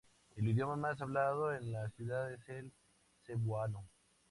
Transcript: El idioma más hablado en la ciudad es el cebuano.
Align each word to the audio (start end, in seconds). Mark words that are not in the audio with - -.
El 0.35 0.47
idioma 0.47 0.75
más 0.75 0.99
hablado 0.99 1.53
en 1.53 1.71
la 1.71 1.87
ciudad 1.91 2.33
es 2.33 2.39
el 2.49 2.71
cebuano. 3.23 3.83